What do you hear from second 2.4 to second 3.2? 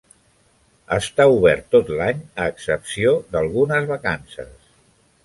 a excepció